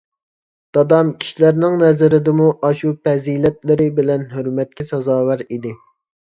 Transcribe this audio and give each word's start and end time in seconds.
دادام 0.77 1.09
كىشىلەرنىڭ 1.23 1.75
نەزىرىدىمۇ 1.81 2.47
ئاشۇ 2.69 2.95
پەزىلەتلىرى 3.09 3.87
بىلەن 4.01 4.25
ھۆرمەتكە 4.33 4.89
سازاۋەر 4.95 5.47
ئىدى. 5.47 5.77